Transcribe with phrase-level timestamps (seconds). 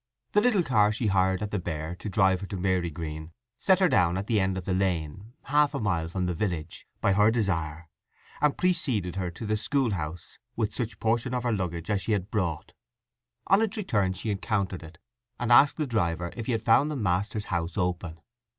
[0.31, 3.87] The little car she hired at the Bear to drive her to Marygreen set her
[3.87, 7.29] down at the end of the lane, half a mile from the village, by her
[7.29, 7.87] desire,
[8.41, 12.31] and preceded her to the schoolhouse with such portion of her luggage as she had
[12.31, 12.71] brought.
[13.45, 14.97] On its return she encountered it,
[15.39, 18.19] and asked the driver if he had found the master's house open.